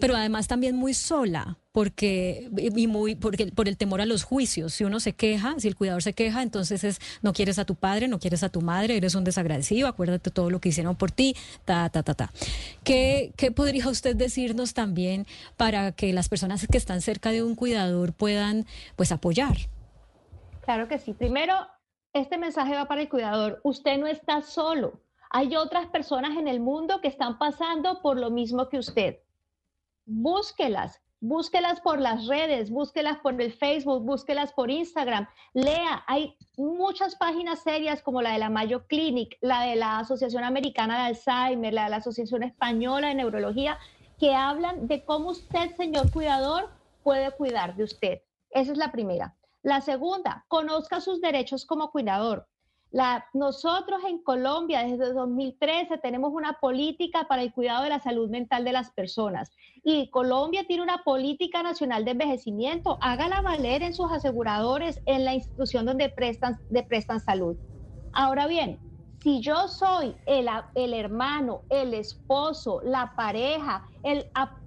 pero 0.00 0.16
además 0.16 0.46
también 0.46 0.74
muy 0.76 0.94
sola 0.94 1.58
porque 1.74 2.48
y 2.56 2.86
muy 2.86 3.16
porque 3.16 3.48
por 3.48 3.66
el 3.66 3.76
temor 3.76 4.00
a 4.00 4.06
los 4.06 4.22
juicios. 4.22 4.74
Si 4.74 4.84
uno 4.84 5.00
se 5.00 5.12
queja, 5.12 5.56
si 5.58 5.66
el 5.66 5.74
cuidador 5.74 6.04
se 6.04 6.12
queja, 6.12 6.42
entonces 6.42 6.84
es 6.84 7.00
no 7.20 7.32
quieres 7.32 7.58
a 7.58 7.64
tu 7.64 7.74
padre, 7.74 8.06
no 8.06 8.20
quieres 8.20 8.44
a 8.44 8.48
tu 8.48 8.60
madre, 8.60 8.96
eres 8.96 9.16
un 9.16 9.24
desagradecido, 9.24 9.88
acuérdate 9.88 10.30
todo 10.30 10.50
lo 10.50 10.60
que 10.60 10.68
hicieron 10.68 10.94
por 10.94 11.10
ti, 11.10 11.34
ta 11.64 11.88
ta 11.88 12.04
ta 12.04 12.14
ta. 12.14 12.30
¿Qué, 12.84 13.32
qué 13.36 13.50
podría 13.50 13.88
usted 13.88 14.14
decirnos 14.14 14.72
también 14.72 15.26
para 15.56 15.90
que 15.90 16.12
las 16.12 16.28
personas 16.28 16.64
que 16.70 16.78
están 16.78 17.02
cerca 17.02 17.32
de 17.32 17.42
un 17.42 17.56
cuidador 17.56 18.12
puedan 18.12 18.66
pues 18.94 19.10
apoyar? 19.10 19.56
Claro 20.60 20.86
que 20.86 20.98
sí. 20.98 21.12
Primero, 21.12 21.54
este 22.12 22.38
mensaje 22.38 22.76
va 22.76 22.86
para 22.86 23.00
el 23.00 23.08
cuidador. 23.08 23.60
Usted 23.64 23.98
no 23.98 24.06
está 24.06 24.42
solo. 24.42 25.00
Hay 25.28 25.56
otras 25.56 25.88
personas 25.88 26.38
en 26.38 26.46
el 26.46 26.60
mundo 26.60 27.00
que 27.00 27.08
están 27.08 27.36
pasando 27.36 28.00
por 28.00 28.16
lo 28.16 28.30
mismo 28.30 28.68
que 28.68 28.78
usted. 28.78 29.18
Búsquelas, 30.06 31.00
búsquelas 31.24 31.80
por 31.80 32.00
las 32.00 32.26
redes, 32.26 32.70
búsquelas 32.70 33.16
por 33.18 33.40
el 33.40 33.52
Facebook, 33.52 34.04
búsquelas 34.04 34.52
por 34.52 34.70
Instagram. 34.70 35.26
Lea, 35.54 36.04
hay 36.06 36.36
muchas 36.58 37.16
páginas 37.16 37.62
serias 37.62 38.02
como 38.02 38.20
la 38.20 38.32
de 38.32 38.38
la 38.38 38.50
Mayo 38.50 38.86
Clinic, 38.86 39.38
la 39.40 39.62
de 39.62 39.76
la 39.76 40.00
Asociación 40.00 40.44
Americana 40.44 40.98
de 40.98 41.04
Alzheimer, 41.06 41.72
la 41.72 41.84
de 41.84 41.90
la 41.90 41.96
Asociación 41.96 42.42
Española 42.42 43.08
de 43.08 43.14
Neurología, 43.14 43.78
que 44.18 44.34
hablan 44.34 44.86
de 44.86 45.02
cómo 45.04 45.30
usted, 45.30 45.74
señor 45.76 46.12
cuidador, 46.12 46.68
puede 47.02 47.30
cuidar 47.30 47.74
de 47.74 47.84
usted. 47.84 48.22
Esa 48.50 48.72
es 48.72 48.78
la 48.78 48.92
primera. 48.92 49.34
La 49.62 49.80
segunda, 49.80 50.44
conozca 50.48 51.00
sus 51.00 51.22
derechos 51.22 51.64
como 51.64 51.90
cuidador. 51.90 52.46
Nosotros 53.32 54.02
en 54.08 54.18
Colombia 54.22 54.84
desde 54.84 55.12
2013 55.12 55.98
tenemos 55.98 56.32
una 56.32 56.60
política 56.60 57.26
para 57.28 57.42
el 57.42 57.52
cuidado 57.52 57.82
de 57.82 57.88
la 57.88 57.98
salud 57.98 58.30
mental 58.30 58.64
de 58.64 58.70
las 58.70 58.92
personas 58.92 59.50
y 59.82 60.08
Colombia 60.10 60.64
tiene 60.68 60.84
una 60.84 61.02
política 61.02 61.64
nacional 61.64 62.04
de 62.04 62.12
envejecimiento. 62.12 62.96
Hágala 63.00 63.42
valer 63.42 63.82
en 63.82 63.94
sus 63.94 64.12
aseguradores, 64.12 65.00
en 65.06 65.24
la 65.24 65.34
institución 65.34 65.86
donde 65.86 66.08
prestan, 66.08 66.56
de 66.70 66.84
prestan 66.84 67.18
salud. 67.18 67.56
Ahora 68.12 68.46
bien, 68.46 68.78
si 69.20 69.40
yo 69.40 69.66
soy 69.66 70.14
el, 70.26 70.48
el 70.76 70.94
hermano, 70.94 71.62
el 71.70 71.94
esposo, 71.94 72.80
la 72.84 73.16
pareja, 73.16 73.88
el, 74.04 74.24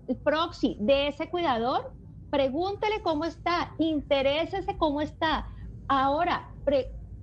el 0.10 0.18
proxy 0.18 0.76
de 0.82 1.08
ese 1.08 1.30
cuidador, 1.30 1.94
pregúntele 2.30 3.02
cómo 3.04 3.24
está, 3.24 3.74
interésese 3.78 4.78
cómo 4.78 5.00
está. 5.00 5.48
Ahora, 5.88 6.50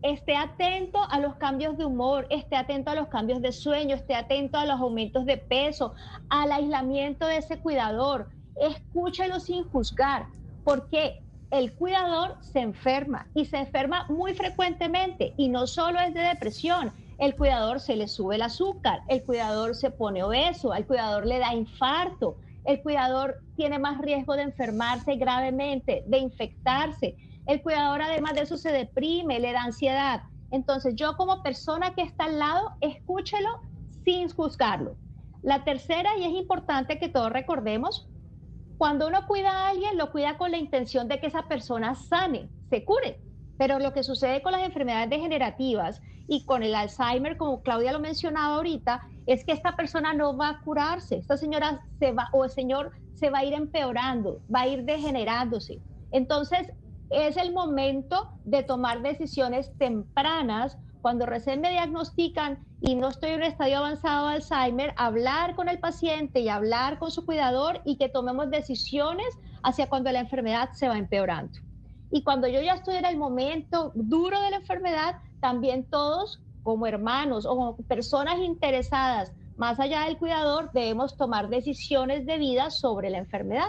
esté 0.05 0.37
atento 0.37 0.99
a 1.11 1.19
los 1.19 1.37
cambios 1.37 1.79
de 1.79 1.87
humor, 1.87 2.27
esté 2.29 2.57
atento 2.57 2.91
a 2.91 2.95
los 2.95 3.09
cambios 3.09 3.41
de 3.41 3.53
sueño, 3.53 3.97
esté 3.97 4.15
atento 4.15 4.59
a 4.59 4.67
los 4.67 4.79
aumentos 4.79 5.25
de 5.25 5.39
peso, 5.39 5.95
al 6.29 6.53
aislamiento 6.53 7.27
de 7.27 7.39
ese 7.39 7.59
cuidador. 7.59 8.29
Escúchelo 8.55 9.41
sin 9.41 9.65
juzgar, 9.65 10.27
porque 10.63 11.23
el 11.51 11.73
cuidador 11.73 12.37
se 12.43 12.61
enferma 12.61 13.29
y 13.35 13.47
se 13.47 13.57
enferma 13.57 14.05
muy 14.11 14.35
frecuentemente 14.35 15.33
y 15.39 15.49
no 15.49 15.67
solo 15.67 15.99
es 16.01 16.13
de 16.13 16.21
depresión. 16.21 16.93
El 17.17 17.35
cuidador 17.35 17.81
se 17.81 17.97
le 17.97 18.07
sube 18.07 18.35
el 18.35 18.43
azúcar, 18.43 19.01
el 19.09 19.25
cuidador 19.25 19.75
se 19.75 19.91
pone 19.91 20.23
obeso, 20.23 20.75
al 20.75 20.87
cuidador 20.87 21.25
le 21.25 21.39
da 21.39 21.55
infarto, 21.55 22.37
el 22.67 22.83
cuidador 22.83 23.37
tiene 23.57 23.79
más 23.79 23.99
riesgo 24.03 24.35
de 24.37 24.43
enfermarse 24.43 25.17
gravemente, 25.17 26.05
de 26.07 26.19
infectarse 26.19 27.17
el 27.47 27.63
cuidador 27.63 28.03
además 28.03 28.35
de 28.35 28.43
eso 28.43 28.57
se 28.57 28.73
deprime, 28.73 29.41
le 29.41 29.53
da 29.53 29.65
ansiedad. 29.65 30.23
Entonces 30.51 30.95
yo 30.97 31.17
como 31.17 31.43
persona 31.43 31.95
que 31.95 32.03
está 32.03 32.25
al 32.25 32.39
lado, 32.39 32.73
escúchelo 32.81 33.61
sin 34.05 34.29
juzgarlo. 34.31 34.97
La 35.43 35.65
tercera, 35.65 36.11
y 36.19 36.25
es 36.25 36.33
importante 36.33 36.99
que 36.99 37.09
todos 37.09 37.31
recordemos, 37.31 38.09
cuando 38.79 39.09
uno 39.09 39.27
cuida 39.27 39.51
a 39.51 39.69
alguien, 39.69 39.99
lo 39.99 40.11
cuida 40.11 40.37
con 40.39 40.51
la 40.51 40.57
intención 40.57 41.07
de 41.09 41.21
que 41.21 41.27
esa 41.27 41.49
persona 41.49 41.95
sane, 41.95 42.49
se 42.71 42.85
cure. 42.85 43.21
Pero 43.59 43.79
lo 43.79 43.93
que 43.93 44.03
sucede 44.03 44.43
con 44.43 44.53
las 44.53 44.63
enfermedades 44.63 45.11
degenerativas 45.11 46.01
y 46.27 46.45
con 46.45 46.63
el 46.63 46.75
Alzheimer, 46.75 47.37
como 47.37 47.63
Claudia 47.63 47.93
lo 47.93 48.01
mencionaba 48.01 48.57
ahorita, 48.57 49.03
es 49.27 49.45
que 49.45 49.53
esta 49.53 49.77
persona 49.77 50.13
no 50.13 50.37
va 50.37 50.49
a 50.49 50.61
curarse. 50.61 51.17
Esta 51.17 51.37
señora 51.37 51.83
se 51.99 52.13
va, 52.13 52.29
o 52.33 52.45
el 52.45 52.51
señor 52.51 52.93
se 53.15 53.31
va 53.31 53.39
a 53.39 53.45
ir 53.45 53.55
empeorando, 53.55 54.41
va 54.53 54.63
a 54.63 54.69
ir 54.69 54.85
degenerándose. 54.85 55.81
Entonces, 56.11 56.73
es 57.15 57.37
el 57.37 57.53
momento 57.53 58.31
de 58.45 58.63
tomar 58.63 59.03
decisiones 59.03 59.71
tempranas. 59.79 60.79
Cuando 61.03 61.27
recién 61.27 61.61
me 61.61 61.71
diagnostican 61.71 62.65
y 62.81 62.95
no 62.95 63.09
estoy 63.09 63.31
en 63.31 63.37
un 63.37 63.43
estadio 63.45 63.79
avanzado 63.79 64.29
de 64.29 64.35
Alzheimer, 64.37 64.95
hablar 64.97 65.55
con 65.55 65.69
el 65.69 65.79
paciente 65.79 66.41
y 66.41 66.49
hablar 66.49 66.99
con 66.99 67.11
su 67.11 67.25
cuidador 67.25 67.83
y 67.85 67.97
que 67.97 68.09
tomemos 68.09 68.51
decisiones 68.51 69.27
hacia 69.63 69.89
cuando 69.89 70.11
la 70.13 70.21
enfermedad 70.21 70.71
se 70.73 70.89
va 70.89 70.99
empeorando. 70.99 71.59
Y 72.11 72.23
cuando 72.23 72.49
yo 72.49 72.61
ya 72.63 72.75
estoy 72.75 72.97
en 72.97 73.07
el 73.07 73.17
momento 73.17 73.93
duro 73.95 74.41
de 74.41 74.51
la 74.51 74.57
enfermedad, 74.57 75.17
también 75.41 75.85
todos 75.85 76.41
como 76.63 76.87
hermanos 76.87 77.45
o 77.45 77.51
como 77.51 77.77
personas 77.77 78.39
interesadas 78.39 79.33
más 79.57 79.79
allá 79.79 80.05
del 80.05 80.19
cuidador 80.19 80.71
debemos 80.73 81.17
tomar 81.17 81.49
decisiones 81.49 82.27
de 82.27 82.39
vida 82.39 82.71
sobre 82.71 83.11
la 83.11 83.19
enfermedad. 83.19 83.69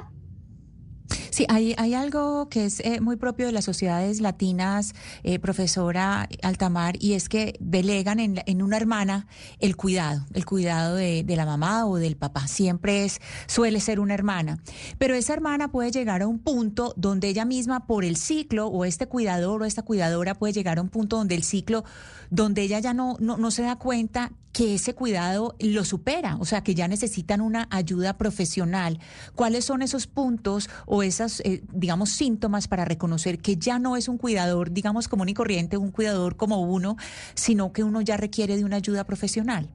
Sí, 1.36 1.46
hay, 1.50 1.76
hay 1.78 1.94
algo 1.94 2.48
que 2.48 2.64
es 2.64 2.80
eh, 2.80 3.02
muy 3.02 3.18
propio 3.18 3.48
de 3.48 3.52
las 3.52 3.66
sociedades 3.66 4.22
latinas, 4.22 4.96
eh, 5.24 5.38
profesora 5.38 6.30
Altamar, 6.42 6.96
y 6.98 7.12
es 7.12 7.28
que 7.28 7.58
delegan 7.60 8.22
en, 8.22 8.42
en, 8.46 8.62
una 8.62 8.78
hermana 8.78 9.28
el 9.60 9.76
cuidado, 9.76 10.26
el 10.34 10.46
cuidado 10.46 10.96
de, 10.96 11.26
de, 11.26 11.36
la 11.36 11.46
mamá 11.46 11.88
o 11.88 11.98
del 11.98 12.16
papá. 12.16 12.48
Siempre 12.48 13.04
es, 13.04 13.20
suele 13.48 13.82
ser 13.82 14.00
una 14.00 14.14
hermana. 14.14 14.60
Pero 14.98 15.14
esa 15.14 15.34
hermana 15.34 15.74
puede 15.74 15.92
llegar 15.92 16.22
a 16.22 16.28
un 16.28 16.40
punto 16.40 16.94
donde 16.96 17.28
ella 17.28 17.44
misma, 17.44 17.86
por 17.86 18.06
el 18.06 18.16
ciclo, 18.16 18.68
o 18.68 18.86
este 18.86 19.08
cuidador 19.08 19.62
o 19.62 19.66
esta 19.66 19.82
cuidadora 19.82 20.36
puede 20.36 20.54
llegar 20.54 20.78
a 20.78 20.82
un 20.82 20.88
punto 20.88 21.18
donde 21.18 21.36
el 21.36 21.44
ciclo, 21.44 21.84
donde 22.30 22.62
ella 22.62 22.80
ya 22.80 22.94
no, 22.94 23.18
no, 23.20 23.36
no 23.36 23.52
se 23.52 23.64
da 23.64 23.76
cuenta 23.76 24.32
que 24.56 24.76
ese 24.76 24.96
cuidado 24.96 25.54
lo 25.60 25.84
supera, 25.84 26.38
o 26.40 26.46
sea, 26.46 26.64
que 26.64 26.76
ya 26.76 26.88
necesitan 26.88 27.42
una 27.42 27.68
ayuda 27.72 28.18
profesional. 28.18 29.00
¿Cuáles 29.36 29.66
son 29.66 29.82
esos 29.82 30.08
puntos 30.08 30.70
o 30.86 31.04
esas, 31.04 31.42
eh, 31.42 31.62
digamos, 31.74 32.12
síntomas 32.12 32.70
para 32.70 32.86
reconocer 32.86 33.40
que 33.40 33.58
ya 33.58 33.80
no 33.80 33.98
es 33.98 34.08
un 34.08 34.18
cuidador, 34.18 34.72
digamos, 34.72 35.10
común 35.10 35.28
y 35.28 35.34
corriente, 35.34 35.76
un 35.76 35.92
cuidador 35.92 36.38
como 36.38 36.62
uno, 36.62 36.96
sino 37.34 37.74
que 37.74 37.84
uno 37.84 38.00
ya 38.00 38.16
requiere 38.16 38.56
de 38.56 38.64
una 38.64 38.78
ayuda 38.78 39.04
profesional? 39.04 39.68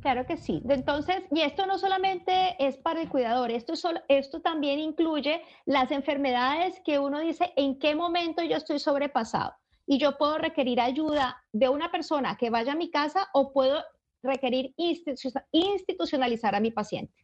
Claro 0.00 0.24
que 0.26 0.36
sí. 0.36 0.62
Entonces, 0.68 1.16
y 1.32 1.40
esto 1.40 1.66
no 1.66 1.76
solamente 1.76 2.54
es 2.64 2.76
para 2.76 3.02
el 3.02 3.08
cuidador, 3.08 3.50
esto, 3.50 3.72
esto 4.06 4.40
también 4.40 4.78
incluye 4.78 5.42
las 5.66 5.90
enfermedades 5.90 6.80
que 6.84 7.00
uno 7.00 7.18
dice 7.18 7.52
en 7.56 7.80
qué 7.80 7.96
momento 7.96 8.44
yo 8.44 8.56
estoy 8.56 8.78
sobrepasado 8.78 9.54
y 9.86 9.98
yo 9.98 10.16
puedo 10.16 10.38
requerir 10.38 10.80
ayuda 10.80 11.42
de 11.52 11.68
una 11.68 11.90
persona 11.90 12.36
que 12.36 12.50
vaya 12.50 12.72
a 12.72 12.76
mi 12.76 12.90
casa 12.90 13.28
o 13.32 13.52
puedo 13.52 13.82
requerir 14.24 14.74
institucionalizar 14.76 16.54
a 16.54 16.60
mi 16.60 16.70
paciente. 16.70 17.14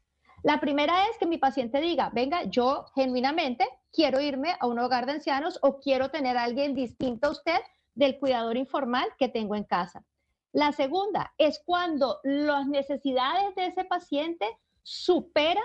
La 0.42 0.60
primera 0.60 1.06
es 1.06 1.18
que 1.18 1.26
mi 1.26 1.38
paciente 1.38 1.80
diga, 1.80 2.10
venga, 2.14 2.44
yo 2.44 2.86
genuinamente 2.94 3.68
quiero 3.92 4.20
irme 4.20 4.54
a 4.58 4.66
un 4.66 4.78
hogar 4.78 5.06
de 5.06 5.12
ancianos 5.12 5.58
o 5.62 5.80
quiero 5.80 6.10
tener 6.10 6.36
a 6.36 6.44
alguien 6.44 6.74
distinto 6.74 7.28
a 7.28 7.30
usted 7.32 7.58
del 7.94 8.18
cuidador 8.18 8.56
informal 8.56 9.06
que 9.18 9.28
tengo 9.28 9.54
en 9.54 9.64
casa. 9.64 10.04
La 10.52 10.72
segunda 10.72 11.32
es 11.36 11.60
cuando 11.64 12.20
las 12.24 12.66
necesidades 12.66 13.54
de 13.54 13.66
ese 13.66 13.84
paciente 13.84 14.46
superan 14.82 15.62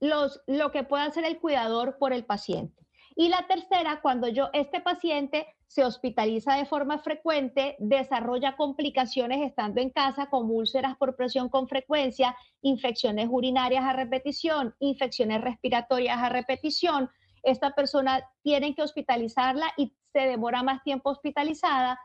los, 0.00 0.40
lo 0.46 0.70
que 0.70 0.84
puede 0.84 1.04
hacer 1.04 1.24
el 1.24 1.40
cuidador 1.40 1.98
por 1.98 2.12
el 2.12 2.24
paciente. 2.24 2.86
Y 3.16 3.28
la 3.28 3.46
tercera, 3.48 4.00
cuando 4.00 4.28
yo, 4.28 4.48
este 4.52 4.80
paciente 4.80 5.46
se 5.68 5.84
hospitaliza 5.84 6.54
de 6.54 6.64
forma 6.64 6.98
frecuente, 6.98 7.76
desarrolla 7.78 8.56
complicaciones 8.56 9.42
estando 9.42 9.80
en 9.80 9.90
casa 9.90 10.30
como 10.30 10.54
úlceras 10.54 10.96
por 10.96 11.14
presión 11.14 11.50
con 11.50 11.68
frecuencia, 11.68 12.34
infecciones 12.62 13.28
urinarias 13.30 13.84
a 13.84 13.92
repetición, 13.92 14.74
infecciones 14.80 15.42
respiratorias 15.42 16.18
a 16.18 16.30
repetición. 16.30 17.10
Esta 17.42 17.74
persona 17.74 18.24
tiene 18.42 18.74
que 18.74 18.82
hospitalizarla 18.82 19.72
y 19.76 19.92
se 20.12 20.20
demora 20.20 20.62
más 20.62 20.82
tiempo 20.82 21.10
hospitalizada, 21.10 22.00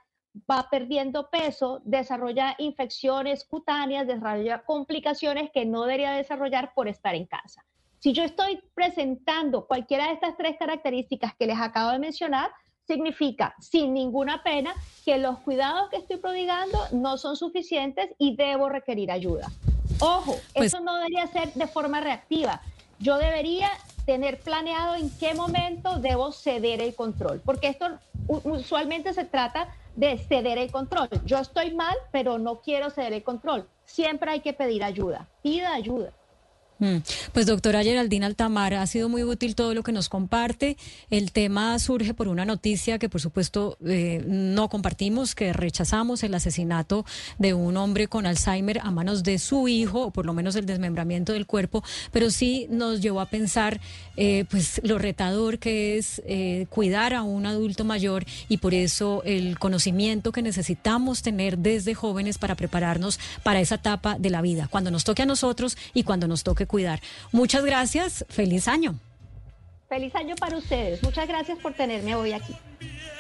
va 0.50 0.68
perdiendo 0.70 1.30
peso, 1.30 1.82
desarrolla 1.86 2.56
infecciones 2.58 3.46
cutáneas, 3.46 4.08
desarrolla 4.08 4.64
complicaciones 4.66 5.52
que 5.52 5.66
no 5.66 5.84
debería 5.84 6.12
desarrollar 6.12 6.74
por 6.76 6.90
estar 6.90 7.16
en 7.16 7.28
casa. 7.28 7.66
Si 8.00 8.12
yo 8.12 8.24
estoy 8.24 8.62
presentando 8.74 9.66
cualquiera 9.66 10.08
de 10.08 10.14
estas 10.14 10.36
tres 10.36 10.58
características 10.60 11.34
que 11.36 11.48
les 11.48 11.58
acabo 11.58 11.92
de 11.92 12.00
mencionar, 12.00 12.52
significa 12.86 13.56
sin 13.60 13.94
ninguna 13.94 14.44
pena 14.44 14.74
que 15.06 15.18
los 15.18 15.40
cuidados 15.40 15.90
que 15.90 15.98
estoy 15.98 16.18
prodigando 16.18 16.78
no 16.92 17.18
son 17.18 17.36
suficientes 17.36 18.10
y 18.18 18.36
debo 18.36 18.70
requerir 18.70 19.12
ayuda. 19.12 19.52
Ojo, 20.00 20.36
pues 20.54 20.68
eso 20.68 20.84
no 20.84 20.96
debería 20.96 21.28
ser 21.28 21.54
de 21.54 21.68
forma 21.68 22.02
reactiva. 22.02 22.62
Yo 23.00 23.18
debería 23.18 23.70
tener 24.06 24.40
planeado 24.40 24.96
en 24.96 25.10
qué 25.18 25.34
momento 25.34 26.00
debo 26.00 26.32
ceder 26.32 26.82
el 26.82 26.94
control, 26.96 27.42
porque 27.44 27.68
esto 27.68 27.88
usualmente 28.28 29.14
se 29.14 29.26
trata 29.26 29.70
de 29.96 30.18
ceder 30.18 30.58
el 30.58 30.72
control. 30.72 31.10
Yo 31.26 31.38
estoy 31.38 31.74
mal, 31.74 31.96
pero 32.12 32.38
no 32.38 32.62
quiero 32.62 32.90
ceder 32.90 33.14
el 33.14 33.24
control. 33.24 33.68
Siempre 33.86 34.32
hay 34.32 34.40
que 34.40 34.54
pedir 34.54 34.84
ayuda. 34.84 35.28
Pida 35.42 35.74
ayuda. 35.74 36.12
Mm. 36.80 36.98
Pues 37.32 37.46
doctora 37.46 37.84
Geraldine 37.84 38.26
Altamar, 38.26 38.74
ha 38.74 38.86
sido 38.88 39.08
muy 39.08 39.24
útil 39.24 39.56
todo 39.56 39.74
lo 39.74 39.84
que 39.84 39.92
nos 39.92 40.10
comparte. 40.10 40.78
El 41.10 41.32
tema 41.32 41.78
surge 41.80 42.14
por 42.14 42.28
una 42.28 42.46
noticia 42.46 43.00
que 43.00 43.10
por 43.10 43.22
supuesto 43.22 43.78
eh, 43.86 44.24
no 44.28 44.70
compartimos, 44.70 45.36
que 45.36 45.54
rechazamos 45.54 46.24
el 46.24 46.34
asesinato 46.34 47.06
de 47.38 47.54
un 47.54 47.78
hombre 47.78 48.08
con 48.08 48.26
Alzheimer 48.26 48.80
a 48.80 48.92
manos 48.92 49.24
de 49.24 49.40
su 49.40 49.68
hijo, 49.68 50.08
o 50.08 50.12
por 50.12 50.26
lo 50.26 50.34
menos 50.34 50.56
el 50.56 50.66
desmembramiento 50.66 51.34
del 51.34 51.46
cuerpo, 51.46 51.84
pero 52.12 52.30
sí 52.32 52.68
nos 52.70 53.02
llevó 53.02 53.22
a 53.22 53.28
pensar 53.28 53.80
eh, 54.18 54.46
pues 54.50 54.82
lo 54.84 54.98
retador 54.98 55.60
que 55.60 55.98
es 55.98 56.22
eh, 56.26 56.66
cuidar 56.70 57.14
a 57.14 57.24
un 57.24 57.46
adulto 57.46 57.84
mayor 57.84 58.26
y 58.50 58.58
por 58.58 58.74
eso 58.74 59.22
el 59.26 59.58
conocimiento 59.60 60.32
que 60.32 60.42
necesitamos 60.42 61.22
tener 61.22 61.58
desde 61.58 61.94
jóvenes 61.94 62.38
para 62.38 62.56
prepararnos 62.56 63.20
para 63.44 63.60
esa 63.60 63.76
etapa 63.76 64.18
de 64.20 64.30
la 64.30 64.42
vida, 64.42 64.68
cuando 64.70 64.92
nos 64.92 65.04
toque 65.04 65.24
a 65.24 65.26
nosotros 65.26 65.78
y 65.94 66.04
cuando 66.04 66.28
nos 66.28 66.44
toque 66.44 66.63
cuidar. 66.66 67.02
Muchas 67.32 67.64
gracias, 67.66 68.26
feliz 68.30 68.68
año. 68.68 69.00
Feliz 69.90 70.16
año 70.16 70.36
para 70.36 70.58
ustedes. 70.58 71.04
Muchas 71.04 71.28
gracias 71.28 71.60
por 71.60 71.74
tenerme 71.74 72.16
hoy 72.16 72.34
aquí. 72.34 72.56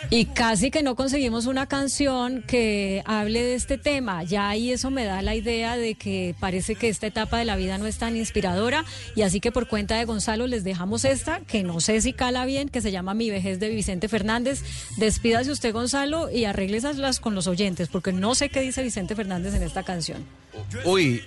Y 0.10 0.26
casi 0.26 0.70
que 0.70 0.84
no 0.84 0.96
conseguimos 0.96 1.46
una 1.46 1.68
canción 1.68 2.44
que 2.44 3.04
hable 3.06 3.44
de 3.44 3.56
este 3.56 3.78
tema. 3.78 4.24
Ya 4.24 4.50
ahí 4.50 4.72
eso 4.72 4.92
me 4.92 5.06
da 5.06 5.22
la 5.22 5.36
idea 5.36 5.78
de 5.78 5.96
que 5.96 6.36
parece 6.40 6.76
que 6.76 6.90
esta 6.90 7.08
etapa 7.08 7.38
de 7.38 7.46
la 7.46 7.56
vida 7.56 7.78
no 7.78 7.88
es 7.88 7.98
tan 7.98 8.18
inspiradora. 8.18 8.86
Y 9.16 9.22
así 9.22 9.40
que 9.40 9.52
por 9.52 9.68
cuenta 9.68 9.98
de 9.98 10.06
Gonzalo 10.06 10.48
les 10.48 10.64
dejamos 10.64 11.06
esta, 11.06 11.40
que 11.42 11.64
no 11.64 11.80
sé 11.80 12.02
si 12.02 12.14
cala 12.14 12.46
bien, 12.46 12.70
que 12.70 12.82
se 12.82 12.92
llama 12.92 13.14
Mi 13.14 13.30
vejez 13.30 13.60
de 13.60 13.70
Vicente 13.70 14.08
Fernández. 14.08 14.62
Despídase 14.98 15.52
usted, 15.52 15.74
Gonzalo, 15.74 16.30
y 16.30 16.46
arréglesas 16.46 17.20
con 17.20 17.34
los 17.36 17.48
oyentes, 17.48 17.88
porque 17.88 18.14
no 18.14 18.36
sé 18.36 18.50
qué 18.50 18.62
dice 18.62 18.84
Vicente 18.84 19.16
Fernández 19.16 19.54
en 19.54 19.64
esta 19.64 19.84
canción. 19.84 20.26
Uy, 20.86 21.24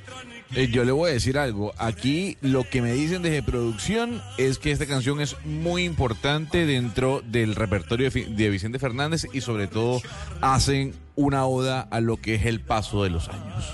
eh, 0.54 0.68
yo 0.68 0.84
le 0.84 0.92
voy 0.92 1.10
a 1.10 1.14
decir 1.14 1.38
algo. 1.38 1.72
Aquí 1.78 2.36
lo 2.40 2.64
que 2.64 2.80
me 2.80 2.92
dicen 2.92 3.22
desde 3.22 3.42
producción 3.42 4.22
es 4.38 4.58
que 4.58 4.70
esta 4.70 4.86
canción 4.86 5.20
es 5.20 5.36
muy 5.44 5.84
importante 5.84 6.66
dentro 6.66 7.22
del 7.24 7.54
repertorio 7.54 8.10
de, 8.10 8.50
Vicente 8.50 8.78
Fernández 8.78 9.26
y 9.32 9.40
sobre 9.40 9.66
todo 9.66 10.00
hacen 10.40 10.94
una 11.16 11.46
oda 11.46 11.80
a 11.90 12.00
lo 12.00 12.18
que 12.18 12.36
es 12.36 12.46
el 12.46 12.60
paso 12.60 13.02
de 13.02 13.10
los 13.10 13.28
años. 13.28 13.64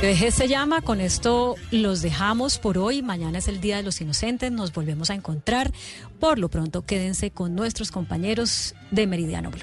Deje 0.00 0.32
se 0.32 0.48
llama, 0.48 0.82
con 0.82 1.00
esto 1.00 1.54
los 1.70 2.02
dejamos 2.02 2.58
por 2.58 2.76
hoy. 2.76 3.00
Mañana 3.00 3.38
es 3.38 3.48
el 3.48 3.60
Día 3.60 3.76
de 3.76 3.84
los 3.84 4.00
Inocentes, 4.00 4.50
nos 4.52 4.72
volvemos 4.72 5.08
a 5.08 5.14
encontrar. 5.14 5.72
Por 6.18 6.38
lo 6.38 6.50
pronto, 6.50 6.84
quédense 6.84 7.30
con 7.30 7.54
nuestros 7.54 7.90
compañeros 7.90 8.74
de 8.90 9.06
Meridiano 9.06 9.50
Blue. 9.50 9.62